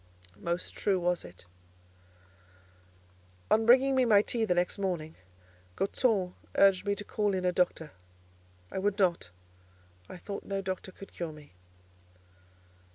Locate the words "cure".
11.13-11.31